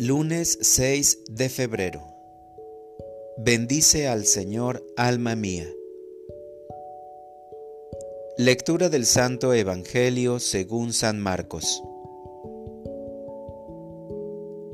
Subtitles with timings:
[0.00, 2.06] Lunes 6 de febrero.
[3.36, 5.66] Bendice al Señor, alma mía.
[8.36, 11.82] Lectura del Santo Evangelio según San Marcos.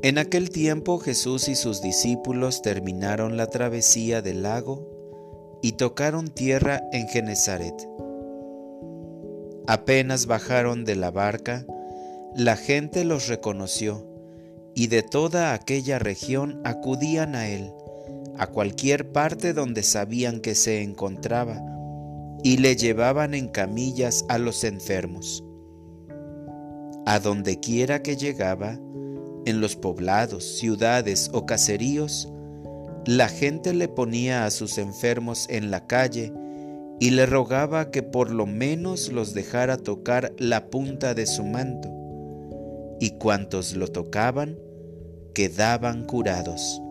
[0.03, 6.83] En aquel tiempo Jesús y sus discípulos terminaron la travesía del lago y tocaron tierra
[6.91, 7.89] en Genezaret.
[9.65, 11.65] Apenas bajaron de la barca,
[12.35, 14.14] la gente los reconoció
[14.75, 17.71] y de toda aquella región acudían a él,
[18.37, 21.63] a cualquier parte donde sabían que se encontraba,
[22.43, 25.43] y le llevaban en camillas a los enfermos.
[27.05, 28.77] A donde quiera que llegaba,
[29.45, 32.29] en los poblados, ciudades o caseríos,
[33.05, 36.33] la gente le ponía a sus enfermos en la calle
[36.99, 41.89] y le rogaba que por lo menos los dejara tocar la punta de su manto,
[42.99, 44.64] y cuantos lo tocaban
[45.35, 46.81] quedaban curados.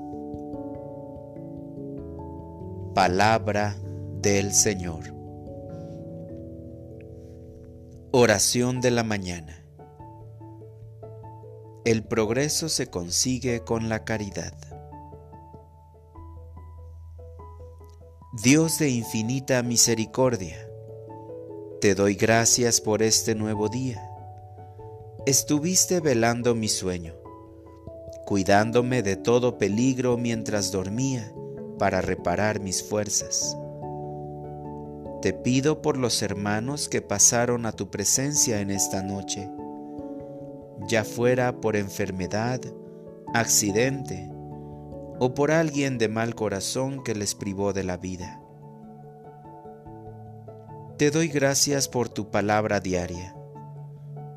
[2.94, 3.74] Palabra
[4.20, 5.02] del Señor.
[8.12, 9.64] Oración de la mañana.
[11.86, 14.52] El progreso se consigue con la caridad.
[18.42, 20.68] Dios de infinita misericordia,
[21.80, 24.06] te doy gracias por este nuevo día.
[25.24, 27.23] Estuviste velando mi sueño
[28.24, 31.32] cuidándome de todo peligro mientras dormía
[31.78, 33.56] para reparar mis fuerzas.
[35.20, 39.50] Te pido por los hermanos que pasaron a tu presencia en esta noche,
[40.88, 42.60] ya fuera por enfermedad,
[43.32, 44.30] accidente
[45.18, 48.40] o por alguien de mal corazón que les privó de la vida.
[50.98, 53.34] Te doy gracias por tu palabra diaria.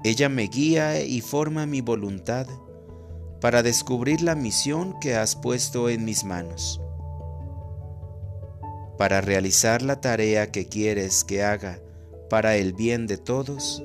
[0.03, 2.47] Ella me guía y forma mi voluntad
[3.41, 6.81] para descubrir la misión que has puesto en mis manos.
[8.97, 11.79] Para realizar la tarea que quieres que haga
[12.29, 13.83] para el bien de todos,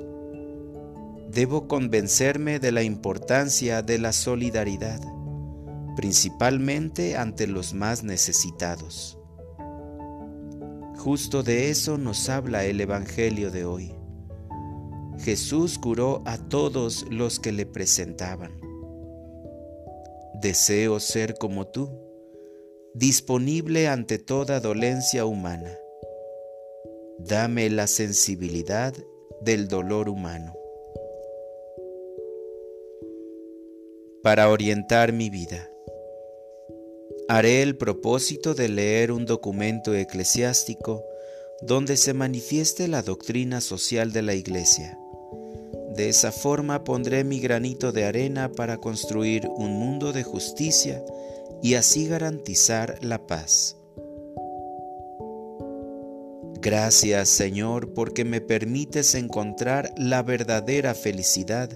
[1.30, 5.00] debo convencerme de la importancia de la solidaridad,
[5.96, 9.18] principalmente ante los más necesitados.
[10.96, 13.94] Justo de eso nos habla el Evangelio de hoy.
[15.18, 18.71] Jesús curó a todos los que le presentaban.
[20.42, 21.88] Deseo ser como tú,
[22.94, 25.78] disponible ante toda dolencia humana.
[27.20, 28.92] Dame la sensibilidad
[29.40, 30.52] del dolor humano.
[34.24, 35.70] Para orientar mi vida,
[37.28, 41.04] haré el propósito de leer un documento eclesiástico
[41.60, 44.98] donde se manifieste la doctrina social de la Iglesia
[45.94, 51.04] de esa forma pondré mi granito de arena para construir un mundo de justicia
[51.62, 53.76] y así garantizar la paz.
[56.60, 61.68] Gracias Señor porque me permites encontrar la verdadera felicidad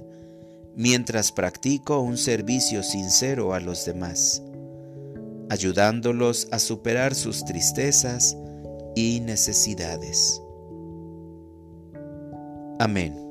[0.76, 4.42] mientras practico un servicio sincero a los demás,
[5.50, 8.36] ayudándolos a superar sus tristezas
[8.94, 10.40] y necesidades.
[12.78, 13.25] Amén.